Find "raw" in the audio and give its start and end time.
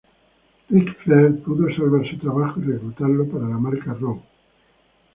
3.93-4.19